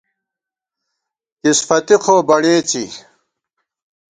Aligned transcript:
کِسفَتی 1.41 1.95
خو 2.03 2.15
بݨېڅی 2.27 2.85